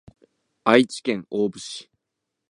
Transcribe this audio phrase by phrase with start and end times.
[0.63, 1.91] 愛知県大府市